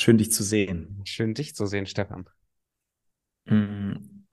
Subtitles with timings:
[0.00, 1.02] Schön, dich zu sehen.
[1.04, 2.26] Schön, dich zu sehen, Stefan.
[3.44, 4.24] Mm,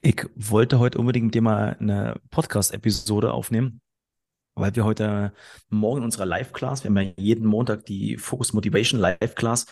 [0.00, 3.80] ich wollte heute unbedingt mit dir mal eine Podcast-Episode aufnehmen,
[4.54, 5.32] weil wir heute
[5.68, 9.66] morgen in unserer Live-Class, wir haben ja jeden Montag die Focus Motivation Live-Class,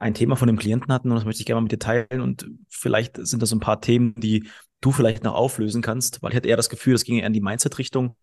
[0.00, 2.20] ein Thema von dem Klienten hatten und das möchte ich gerne mal mit dir teilen
[2.20, 4.50] und vielleicht sind das ein paar Themen, die
[4.80, 7.32] du vielleicht noch auflösen kannst, weil ich hatte eher das Gefühl, das ging eher in
[7.32, 8.16] die Mindset-Richtung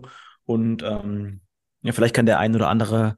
[0.44, 1.40] und ähm,
[1.82, 3.16] ja, vielleicht kann der ein oder andere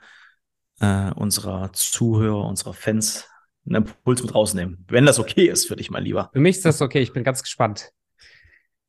[0.81, 3.27] äh, unserer Zuhörer, unserer Fans
[3.65, 4.85] einen Impuls mit rausnehmen.
[4.87, 6.29] Wenn das okay ist für dich, mein Lieber.
[6.33, 7.01] Für mich ist das okay.
[7.01, 7.91] Ich bin ganz gespannt.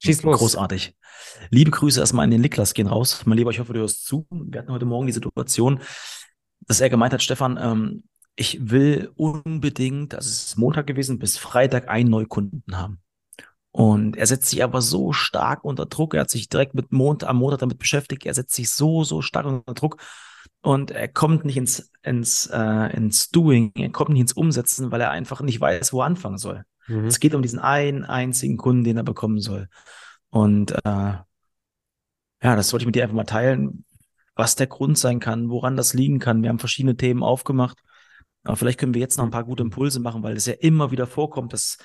[0.03, 0.39] Schieß los.
[0.39, 0.95] Großartig.
[1.51, 3.23] Liebe Grüße erstmal an den Niklas gehen raus.
[3.25, 4.27] Mein Lieber, ich hoffe, du hörst zu.
[4.31, 5.81] Wir hatten heute Morgen die Situation,
[6.67, 8.05] dass er gemeint hat, Stefan, ähm,
[8.37, 13.01] ich will unbedingt, also es ist Montag gewesen, bis Freitag einen Neukunden haben.
[13.71, 16.15] Und er setzt sich aber so stark unter Druck.
[16.15, 18.27] Er hat sich direkt mit Mond, am Montag damit beschäftigt.
[18.27, 19.99] Er setzt sich so, so stark unter Druck
[20.63, 25.01] und er kommt nicht ins, ins, äh, ins Doing, er kommt nicht ins Umsetzen, weil
[25.01, 26.65] er einfach nicht weiß, wo er anfangen soll.
[26.89, 27.07] Mhm.
[27.07, 29.69] Es geht um diesen einen einzigen Kunden, den er bekommen soll.
[30.31, 31.25] Und äh, ja,
[32.43, 33.85] das wollte ich mit dir einfach mal teilen,
[34.35, 36.43] was der Grund sein kann, woran das liegen kann.
[36.43, 37.79] Wir haben verschiedene Themen aufgemacht.
[38.45, 40.91] Aber vielleicht können wir jetzt noch ein paar gute Impulse machen, weil es ja immer
[40.91, 41.79] wieder vorkommt, dass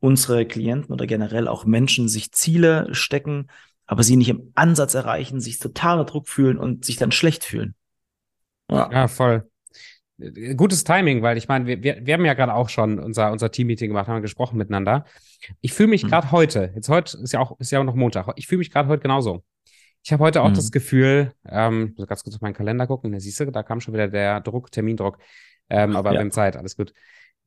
[0.00, 3.48] unsere Klienten oder generell auch Menschen sich Ziele stecken,
[3.86, 7.44] aber sie nicht im Ansatz erreichen, sich total unter Druck fühlen und sich dann schlecht
[7.44, 7.74] fühlen.
[8.70, 9.48] Ja, ja voll.
[10.56, 13.50] Gutes Timing, weil ich meine, wir, wir, wir haben ja gerade auch schon unser, unser
[13.50, 15.06] Team-Meeting gemacht, haben gesprochen miteinander.
[15.62, 16.32] Ich fühle mich gerade mhm.
[16.32, 18.88] heute, jetzt heute ist ja auch, ist ja auch noch Montag, ich fühle mich gerade
[18.88, 19.42] heute genauso.
[20.02, 20.54] Ich habe heute auch mhm.
[20.54, 23.80] das Gefühl, ähm, muss ganz kurz auf meinen Kalender gucken, da siehst du, da kam
[23.80, 25.18] schon wieder der Druck, Termindruck.
[25.70, 26.14] Ähm, aber ja.
[26.14, 26.92] wir haben Zeit, alles gut.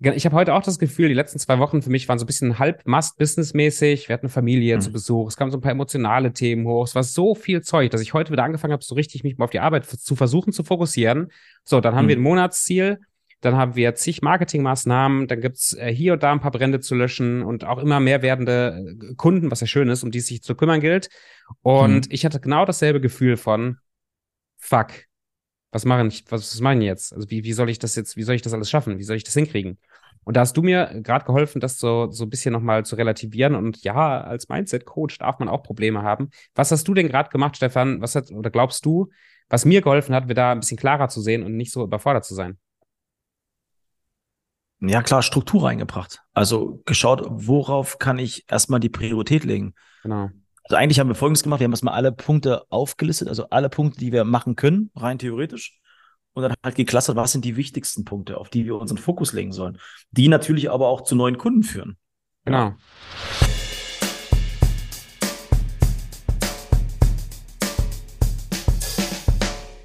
[0.06, 2.28] Ich habe heute auch das Gefühl, die letzten zwei Wochen für mich waren so ein
[2.28, 4.09] bisschen halb Must-Business-mäßig.
[4.09, 4.82] Wir hatten eine Familie mhm.
[4.82, 6.86] zu Besuch, es kamen so ein paar emotionale Themen hoch.
[6.86, 9.50] Es war so viel Zeug, dass ich heute wieder angefangen habe, so richtig mich auf
[9.50, 11.31] die Arbeit zu versuchen zu fokussieren.
[11.64, 12.09] So, dann haben mhm.
[12.09, 13.00] wir ein Monatsziel,
[13.40, 16.96] dann haben wir zig Marketingmaßnahmen, dann gibt's äh, hier und da ein paar Brände zu
[16.96, 20.28] löschen und auch immer mehr werdende äh, Kunden, was ja schön ist, um die es
[20.28, 21.09] sich zu kümmern gilt.
[21.62, 22.12] Und mhm.
[22.12, 23.78] ich hatte genau dasselbe Gefühl von,
[24.58, 24.88] fuck,
[25.73, 27.13] was mache ich, was, was mache ich jetzt?
[27.13, 29.00] Also wie, wie soll ich das jetzt, wie soll ich das alles schaffen?
[29.00, 29.79] Wie soll ich das hinkriegen?
[30.23, 33.56] Und da hast du mir gerade geholfen, das so, so ein bisschen nochmal zu relativieren.
[33.56, 36.29] Und ja, als Mindset-Coach darf man auch Probleme haben.
[36.53, 38.01] Was hast du denn gerade gemacht, Stefan?
[38.01, 39.09] Was hat, oder glaubst du,
[39.50, 42.23] was mir geholfen hat, mir da ein bisschen klarer zu sehen und nicht so überfordert
[42.23, 42.57] zu sein?
[44.79, 46.22] Ja, klar, Struktur reingebracht.
[46.33, 49.73] Also geschaut, worauf kann ich erstmal die Priorität legen.
[50.03, 50.29] Genau.
[50.73, 51.59] Also eigentlich haben wir Folgendes gemacht.
[51.59, 55.79] Wir haben erstmal alle Punkte aufgelistet, also alle Punkte, die wir machen können, rein theoretisch
[56.34, 59.51] und dann halt geklustert, was sind die wichtigsten Punkte, auf die wir unseren Fokus legen
[59.51, 59.78] sollen,
[60.09, 61.97] die natürlich aber auch zu neuen Kunden führen.
[62.45, 62.73] Genau.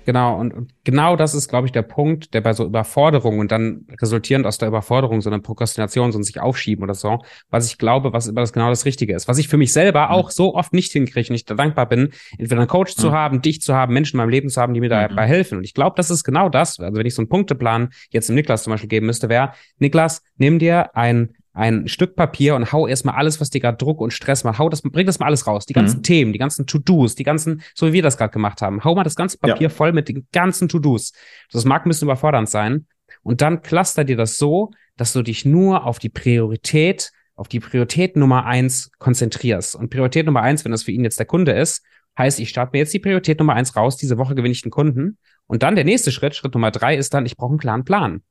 [0.09, 3.53] Genau, und, und genau das ist, glaube ich, der Punkt, der bei so Überforderungen und
[3.53, 7.19] dann resultierend aus der Überforderung, so eine Prokrastination, so ein sich aufschieben oder so,
[7.51, 9.29] was ich glaube, was immer das genau das Richtige ist.
[9.29, 10.13] Was ich für mich selber mhm.
[10.13, 12.09] auch so oft nicht hinkriege und ich da dankbar bin,
[12.39, 13.03] entweder einen Coach mhm.
[13.03, 15.29] zu haben, dich zu haben, Menschen in meinem Leben zu haben, die mir dabei mhm.
[15.29, 15.59] helfen.
[15.59, 16.81] Und ich glaube, das ist genau das.
[16.81, 20.23] Also wenn ich so einen Punkteplan jetzt dem Niklas zum Beispiel geben müsste, wäre, Niklas,
[20.39, 24.13] nimm dir ein ein Stück Papier und hau erstmal alles, was dir gerade Druck und
[24.13, 25.67] Stress macht, hau das, bring das mal alles raus.
[25.67, 26.03] Die ganzen mhm.
[26.05, 28.85] Themen, die ganzen To-Dos, die ganzen, so wie wir das gerade gemacht haben.
[28.85, 29.69] Hau mal das ganze Papier ja.
[29.69, 31.13] voll mit den ganzen To-Dos.
[31.51, 32.87] Das mag ein bisschen überfordernd sein.
[33.23, 37.59] Und dann cluster dir das so, dass du dich nur auf die Priorität, auf die
[37.59, 39.75] Priorität Nummer eins konzentrierst.
[39.75, 41.83] Und Priorität Nummer eins, wenn das für ihn jetzt der Kunde ist,
[42.17, 44.71] heißt, ich starte mir jetzt die Priorität Nummer eins raus, diese Woche gewinne ich den
[44.71, 45.19] Kunden.
[45.49, 48.23] Und dann der nächste Schritt, Schritt Nummer drei, ist dann, ich brauche einen klaren Plan.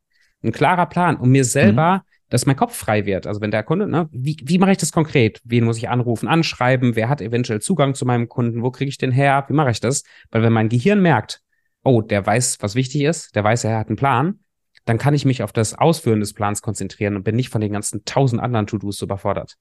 [0.44, 3.26] Ein klarer Plan, um mir selber mhm dass mein Kopf frei wird.
[3.26, 5.42] Also wenn der Kunde, ne, wie, wie mache ich das konkret?
[5.44, 6.96] Wen muss ich anrufen, anschreiben?
[6.96, 8.64] Wer hat eventuell Zugang zu meinem Kunden?
[8.64, 9.46] Wo kriege ich den her?
[9.48, 10.04] Wie mache ich das?
[10.32, 11.42] Weil wenn mein Gehirn merkt,
[11.84, 14.40] oh, der weiß, was wichtig ist, der weiß, er hat einen Plan,
[14.86, 17.72] dann kann ich mich auf das Ausführen des Plans konzentrieren und bin nicht von den
[17.72, 19.56] ganzen tausend anderen To-Dos überfordert.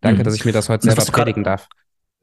[0.00, 0.24] Danke, mhm.
[0.24, 1.68] dass ich mir das heute selber das predigen darf.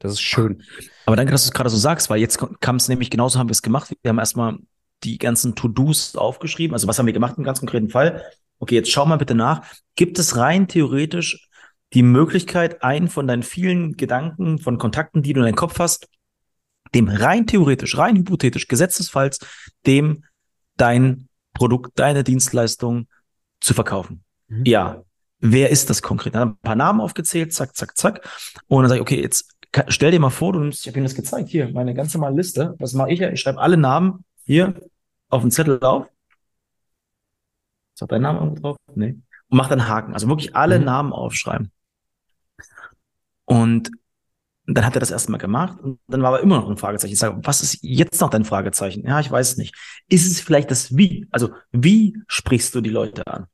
[0.00, 0.62] Das ist schön.
[1.06, 3.48] Aber danke, dass du es gerade so sagst, weil jetzt kam es nämlich genauso, haben
[3.48, 3.92] wir es gemacht.
[4.02, 4.58] Wir haben erstmal
[5.02, 6.74] die ganzen To-Dos aufgeschrieben.
[6.74, 8.24] Also was haben wir gemacht im ganz konkreten Fall?
[8.58, 9.66] Okay, jetzt schau mal bitte nach.
[9.94, 11.48] Gibt es rein theoretisch
[11.94, 16.08] die Möglichkeit, einen von deinen vielen Gedanken, von Kontakten, die du in deinem Kopf hast,
[16.94, 19.38] dem rein theoretisch, rein hypothetisch, gesetzesfalls,
[19.86, 20.24] dem
[20.76, 23.06] dein Produkt, deine Dienstleistung
[23.60, 24.22] zu verkaufen?
[24.48, 24.64] Mhm.
[24.64, 25.02] Ja.
[25.40, 26.34] Wer ist das konkret?
[26.34, 28.28] Dann ein paar Namen aufgezählt, zack, zack, zack.
[28.66, 29.54] Und dann sage ich, okay, jetzt
[29.86, 32.34] stell dir mal vor, du nimmst, ich habe dir das gezeigt, hier, meine ganz normale
[32.34, 32.74] Liste.
[32.78, 33.30] Was mache ich ja?
[33.30, 34.74] Ich schreibe alle Namen hier
[35.28, 36.08] auf den Zettel auf
[37.98, 38.76] ist auch dein Name drauf?
[38.94, 39.18] Nee.
[39.48, 40.14] Und mach dann Haken.
[40.14, 40.84] Also wirklich alle mhm.
[40.84, 41.72] Namen aufschreiben.
[43.44, 43.90] Und
[44.66, 47.14] dann hat er das erstmal gemacht und dann war aber immer noch ein Fragezeichen.
[47.14, 49.06] Ich sage, was ist jetzt noch dein Fragezeichen?
[49.06, 49.74] Ja, ich weiß es nicht.
[50.08, 51.26] Ist es vielleicht das Wie?
[51.30, 53.46] Also, wie sprichst du die Leute an?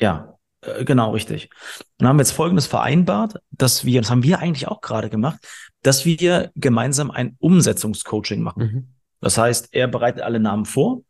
[0.00, 1.50] Ja, äh, genau, richtig.
[1.98, 5.44] Dann haben wir jetzt Folgendes vereinbart, dass wir, das haben wir eigentlich auch gerade gemacht,
[5.82, 8.62] dass wir gemeinsam ein Umsetzungscoaching machen.
[8.62, 8.94] Mhm.
[9.20, 11.02] Das heißt, er bereitet alle Namen vor.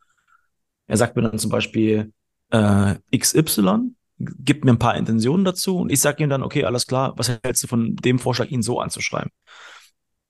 [0.87, 2.12] Er sagt mir dann zum Beispiel
[2.54, 6.86] äh, XY, gibt mir ein paar Intentionen dazu und ich sage ihm dann, okay, alles
[6.86, 9.30] klar, was hältst du von dem Vorschlag, ihn so anzuschreiben?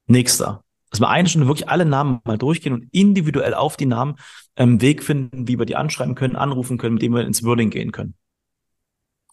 [0.07, 0.63] Nächster.
[0.91, 4.17] Dass wir eine Stunde wirklich alle Namen mal durchgehen und individuell auf die Namen
[4.57, 7.71] ähm, Weg finden, wie wir die anschreiben können, anrufen können, mit dem wir ins Wording
[7.71, 8.15] gehen können.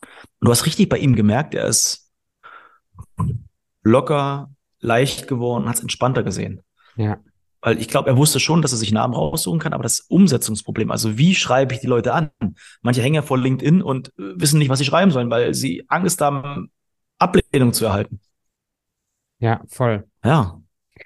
[0.01, 2.11] Und du hast richtig bei ihm gemerkt, er ist
[3.83, 6.61] locker, leicht geworden, hat es entspannter gesehen.
[6.95, 7.19] Ja.
[7.61, 10.89] Weil ich glaube, er wusste schon, dass er sich Namen raussuchen kann, aber das Umsetzungsproblem,
[10.91, 12.31] also wie schreibe ich die Leute an?
[12.81, 15.85] Manche hängen ja vor LinkedIn und äh, wissen nicht, was sie schreiben sollen, weil sie
[15.87, 16.71] Angst haben,
[17.19, 18.19] Ablehnung zu erhalten.
[19.39, 20.07] Ja, voll.
[20.23, 20.60] Ja.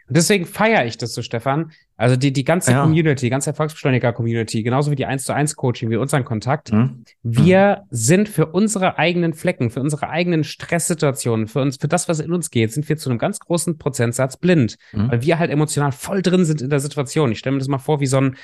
[0.08, 1.72] Deswegen feiere ich das so, Stefan.
[1.98, 2.84] Also die, die ganze ja.
[2.84, 6.74] Community, die ganze Erfolgsbeschleuniger-Community, genauso wie die 1 zu 1 Coaching, wie unseren Kontakt.
[6.74, 7.06] Mhm.
[7.24, 7.88] Wir mhm.
[7.90, 12.34] sind für unsere eigenen Flecken, für unsere eigenen Stresssituationen, für uns, für das, was in
[12.34, 15.12] uns geht, sind wir zu einem ganz großen Prozentsatz blind, mhm.
[15.12, 17.32] weil wir halt emotional voll drin sind in der Situation.
[17.32, 18.36] Ich stelle mir das mal vor, wie so ein,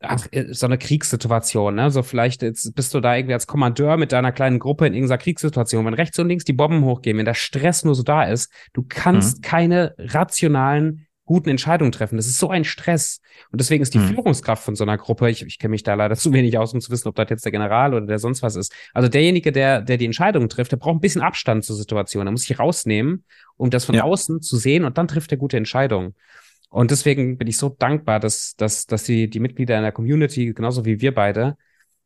[0.00, 1.90] ach, äh, so eine Kriegssituation, ne?
[1.90, 5.18] So vielleicht jetzt bist du da irgendwie als Kommandeur mit deiner kleinen Gruppe in irgendeiner
[5.18, 8.52] Kriegssituation, wenn rechts und links die Bomben hochgehen, wenn der Stress nur so da ist,
[8.72, 9.42] du kannst mhm.
[9.42, 12.16] keine rationalen guten Entscheidungen treffen.
[12.16, 13.20] Das ist so ein Stress.
[13.52, 14.08] Und deswegen ist die mhm.
[14.08, 16.80] Führungskraft von so einer Gruppe, ich, ich kenne mich da leider zu wenig aus, um
[16.80, 18.74] zu wissen, ob das jetzt der General oder der sonst was ist.
[18.94, 22.26] Also derjenige, der, der die Entscheidungen trifft, der braucht ein bisschen Abstand zur Situation.
[22.26, 23.24] Er muss sich rausnehmen,
[23.56, 24.02] um das von ja.
[24.02, 26.16] außen zu sehen und dann trifft er gute Entscheidungen.
[26.70, 30.54] Und deswegen bin ich so dankbar, dass, dass, dass die, die Mitglieder in der Community,
[30.54, 31.56] genauso wie wir beide,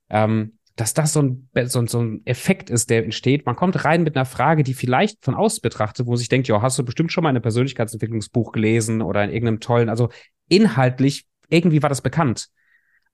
[0.09, 3.47] ähm, dass das so ein, so, ein, so ein Effekt ist, der entsteht.
[3.47, 6.49] Man kommt rein mit einer Frage, die vielleicht von außen betrachtet, wo man sich denkt,
[6.49, 10.09] ja, hast du bestimmt schon mal ein Persönlichkeitsentwicklungsbuch gelesen oder in irgendeinem tollen, also
[10.49, 12.49] inhaltlich, irgendwie war das bekannt.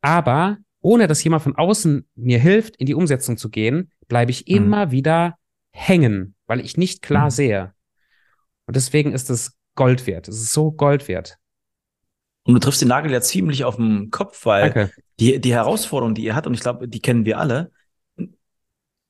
[0.01, 4.47] Aber ohne dass jemand von außen mir hilft, in die Umsetzung zu gehen, bleibe ich
[4.47, 4.57] mhm.
[4.57, 5.37] immer wieder
[5.73, 7.31] hängen, weil ich nicht klar mhm.
[7.31, 7.75] sehe.
[8.67, 10.29] Und deswegen ist es Gold wert.
[10.29, 11.40] Es ist so Gold wert.
[12.45, 14.93] Und du triffst den Nagel ja ziemlich auf den Kopf, weil Danke.
[15.19, 17.71] die, die Herausforderung, die ihr hat, und ich glaube, die kennen wir alle,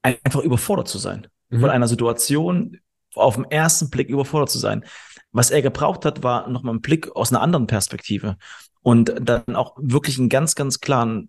[0.03, 1.29] einfach überfordert zu sein.
[1.51, 1.61] Mhm.
[1.61, 2.79] Von einer Situation
[3.15, 4.85] auf den ersten Blick überfordert zu sein.
[5.33, 8.37] Was er gebraucht hat, war nochmal ein Blick aus einer anderen Perspektive.
[8.83, 11.29] Und dann auch wirklich einen ganz, ganz klaren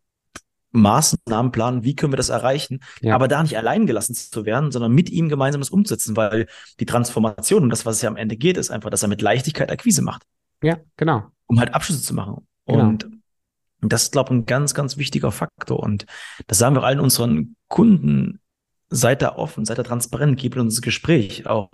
[0.71, 3.13] Maßnahmenplan, wie können wir das erreichen, ja.
[3.13, 6.47] aber da nicht allein gelassen zu werden, sondern mit ihm gemeinsam das umzusetzen, weil
[6.79, 9.21] die Transformation und das, was es ja am Ende geht, ist einfach, dass er mit
[9.21, 10.23] Leichtigkeit Akquise macht.
[10.61, 12.47] Ja, genau um halt Abschlüsse zu machen.
[12.65, 12.87] Genau.
[12.87, 13.07] Und
[13.81, 15.81] das ist, glaube ich, ein ganz, ganz wichtiger Faktor.
[15.81, 16.05] Und
[16.47, 18.39] das sagen wir allen unseren Kunden,
[18.89, 21.45] seid da offen, seid da transparent, gebt uns das Gespräch.
[21.47, 21.69] Auch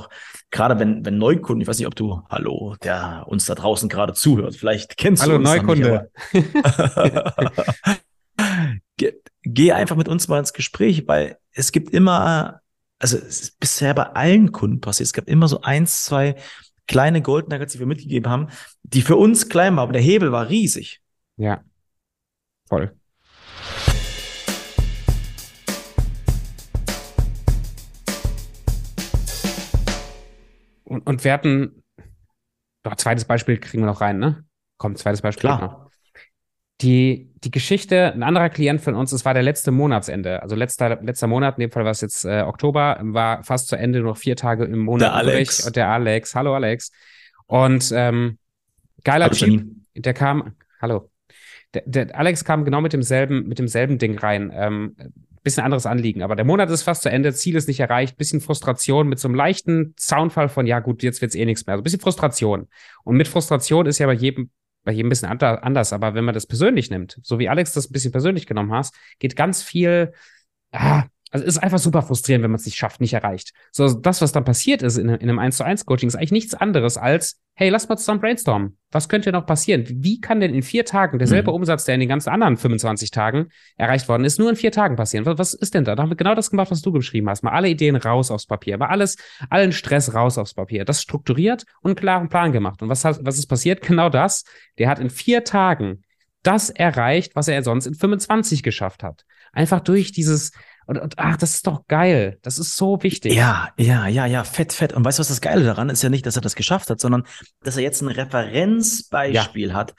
[0.50, 4.14] gerade wenn, wenn Neukunden, ich weiß nicht, ob du, hallo, der uns da draußen gerade
[4.14, 5.50] zuhört, vielleicht kennst hallo, du uns.
[5.50, 6.12] Hallo Neukunde.
[8.98, 9.14] geh,
[9.44, 12.62] geh einfach mit uns mal ins Gespräch, weil es gibt immer,
[12.98, 16.36] also es ist bisher bei allen Kunden passiert, es gab immer so eins, zwei
[16.88, 18.48] kleine Gold Nuggets, die wir mitgegeben haben,
[18.88, 21.02] die für uns klein waren, aber der Hebel war riesig.
[21.36, 21.62] Ja,
[22.68, 22.94] voll.
[30.86, 31.84] Und, und wir hatten,
[32.84, 34.46] doch, zweites Beispiel kriegen wir noch rein, ne?
[34.78, 35.50] Komm, zweites Beispiel.
[35.50, 35.92] Klar.
[36.80, 41.02] Die, die Geschichte, ein anderer Klient von uns, es war der letzte Monatsende, also letzter,
[41.02, 44.12] letzter Monat, in dem Fall war es jetzt äh, Oktober, war fast zu Ende, nur
[44.12, 45.08] noch vier Tage im Monat.
[45.08, 45.66] Der Alex.
[45.66, 46.92] Und der Alex, hallo Alex.
[47.48, 48.38] Und ähm,
[49.04, 51.10] geiler Typ, der kam, hallo.
[51.74, 54.52] Der, der Alex kam genau mit demselben, mit demselben Ding rein.
[54.54, 54.96] Ähm,
[55.44, 58.42] bisschen anderes Anliegen, aber der Monat ist fast zu Ende, Ziel ist nicht erreicht, bisschen
[58.42, 61.74] Frustration mit so einem leichten Soundfall von, ja gut, jetzt wird's eh nichts mehr.
[61.74, 62.68] Also bisschen Frustration.
[63.06, 64.50] Und mit Frustration ist ja bei jedem
[64.88, 67.90] bei jedem ein bisschen anders, aber wenn man das persönlich nimmt, so wie Alex das
[67.90, 70.14] ein bisschen persönlich genommen hast, geht ganz viel,
[70.72, 73.52] ah, also ist einfach super frustrierend, wenn man es nicht schafft, nicht erreicht.
[73.72, 76.32] So, das, was dann passiert ist in, in einem 1 zu 1 Coaching, ist eigentlich
[76.32, 78.78] nichts anderes als, hey, lass mal zusammen brainstormen.
[78.92, 79.84] Was könnte noch passieren?
[79.88, 81.58] Wie kann denn in vier Tagen derselbe mhm.
[81.58, 84.96] Umsatz, der in den ganzen anderen 25 Tagen erreicht worden ist, nur in vier Tagen
[84.96, 85.26] passieren?
[85.26, 85.96] Was, was ist denn da?
[85.96, 87.44] Da haben wir genau das gemacht, was du beschrieben hast.
[87.44, 89.18] Mal alle Ideen raus aufs Papier, mal alles,
[89.50, 90.86] allen Stress raus aufs Papier.
[90.86, 92.82] Das strukturiert und einen klaren Plan gemacht.
[92.82, 93.82] Und was, was ist passiert?
[93.82, 94.46] Genau das.
[94.78, 96.04] Der hat in vier Tagen
[96.44, 99.26] das erreicht, was er sonst in 25 geschafft hat.
[99.52, 100.52] Einfach durch dieses,
[100.88, 102.40] und, und ach, das ist doch geil.
[102.42, 103.34] Das ist so wichtig.
[103.34, 104.94] Ja, ja, ja, ja, fett, fett.
[104.94, 106.02] Und weißt du, was das Geile daran ist?
[106.02, 107.24] Ja nicht, dass er das geschafft hat, sondern
[107.62, 109.74] dass er jetzt ein Referenzbeispiel ja.
[109.76, 109.94] hat,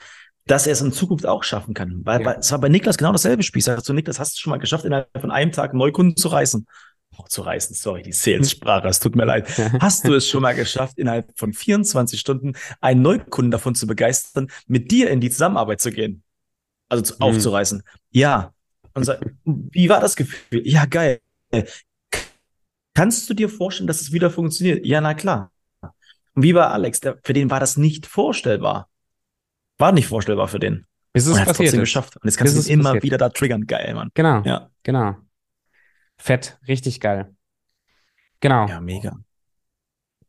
[0.47, 2.01] dass er es in Zukunft auch schaffen kann.
[2.05, 2.31] Weil ja.
[2.33, 3.61] es war bei Niklas genau dasselbe Spiel.
[3.61, 6.65] Sagst du, Niklas, hast du schon mal geschafft, innerhalb von einem Tag Neukunden zu reißen?
[7.17, 9.47] Oh, zu reißen, sorry, die Sales-Sprache, es tut mir leid.
[9.81, 14.47] Hast du es schon mal geschafft, innerhalb von 24 Stunden einen Neukunden davon zu begeistern,
[14.67, 16.23] mit dir in die Zusammenarbeit zu gehen?
[16.87, 17.21] Also zu, mhm.
[17.21, 17.83] aufzureißen?
[18.11, 18.53] Ja,
[18.93, 20.61] und sagt, wie war das Gefühl?
[20.67, 21.19] Ja, geil.
[22.93, 24.85] Kannst du dir vorstellen, dass es wieder funktioniert?
[24.85, 25.51] Ja, na klar.
[25.81, 28.89] Und wie bei Alex, der, für den war das nicht vorstellbar.
[29.77, 30.85] War nicht vorstellbar für den.
[31.13, 31.87] Bis es Und er hat es passiert trotzdem ist.
[31.89, 32.17] geschafft.
[32.17, 33.03] Und jetzt kannst du immer passiert.
[33.03, 33.65] wieder da triggern.
[33.65, 34.09] Geil, Mann.
[34.13, 34.69] Genau, Ja.
[34.83, 35.15] genau.
[36.17, 37.33] Fett, richtig geil.
[38.41, 38.67] Genau.
[38.67, 39.17] Ja, mega.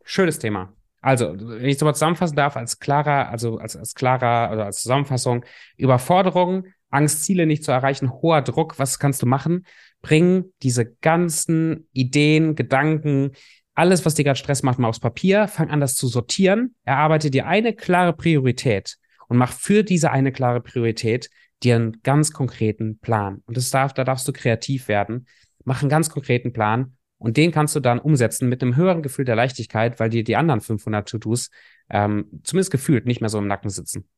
[0.04, 0.72] Schönes Thema.
[1.00, 4.82] Also, wenn ich es mal zusammenfassen darf, als klarer, also als, als klarer oder als
[4.82, 5.44] Zusammenfassung,
[5.76, 9.66] Überforderung, Angst, Ziele nicht zu erreichen, hoher Druck, was kannst du machen?
[10.02, 13.32] Bring diese ganzen Ideen, Gedanken,
[13.74, 17.30] alles, was dir gerade Stress macht, mal aufs Papier, fang an, das zu sortieren, erarbeite
[17.30, 18.96] dir eine klare Priorität
[19.28, 21.30] und mach für diese eine klare Priorität
[21.62, 23.42] dir einen ganz konkreten Plan.
[23.46, 25.26] Und das darf, da darfst du kreativ werden.
[25.64, 29.24] Mach einen ganz konkreten Plan und den kannst du dann umsetzen mit einem höheren Gefühl
[29.24, 31.50] der Leichtigkeit, weil dir die anderen 500 To-Dos
[31.90, 34.08] ähm, zumindest gefühlt nicht mehr so im Nacken sitzen.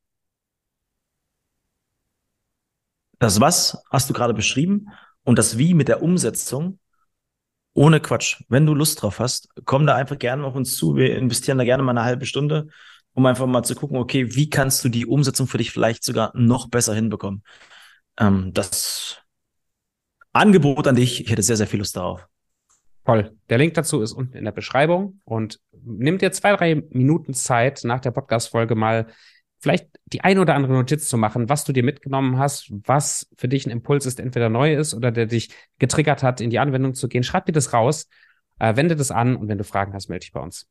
[3.22, 4.88] Das Was hast du gerade beschrieben
[5.22, 6.80] und das Wie mit der Umsetzung
[7.72, 8.42] ohne Quatsch.
[8.48, 10.96] Wenn du Lust drauf hast, komm da einfach gerne auf uns zu.
[10.96, 12.66] Wir investieren da gerne mal eine halbe Stunde,
[13.12, 16.32] um einfach mal zu gucken, okay, wie kannst du die Umsetzung für dich vielleicht sogar
[16.34, 17.44] noch besser hinbekommen?
[18.18, 19.18] Ähm, das
[20.32, 22.26] Angebot an dich, ich hätte sehr, sehr viel Lust darauf.
[23.06, 23.36] Toll.
[23.48, 27.82] Der Link dazu ist unten in der Beschreibung und nimm dir zwei, drei Minuten Zeit
[27.84, 29.06] nach der Podcast-Folge mal
[29.62, 33.46] vielleicht die ein oder andere Notiz zu machen, was du dir mitgenommen hast, was für
[33.46, 36.94] dich ein Impuls ist, entweder neu ist oder der dich getriggert hat, in die Anwendung
[36.94, 37.22] zu gehen.
[37.22, 38.08] Schreib dir das raus,
[38.58, 40.66] äh, wende das an und wenn du Fragen hast, melde dich bei uns.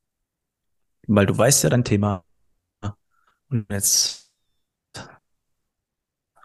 [1.08, 2.26] Weil du weißt ja dein Thema.
[3.50, 4.30] Und jetzt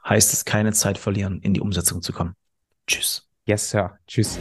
[0.04, 2.36] heißt es keine Zeit verlieren, in die Umsetzung zu kommen.
[2.86, 3.28] Tschüss.
[3.44, 3.98] Yes, Sir.
[4.06, 4.38] Tschüss.